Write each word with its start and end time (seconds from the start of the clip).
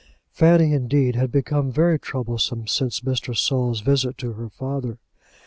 Fanny, 0.31 0.73
indeed, 0.73 1.15
had 1.15 1.31
become 1.31 1.71
very 1.71 1.99
troublesome 1.99 2.65
since 2.65 3.01
Mr. 3.01 3.37
Saul's 3.37 3.81
visit 3.81 4.17
to 4.17 4.33
her 4.33 4.49
father. 4.49 4.97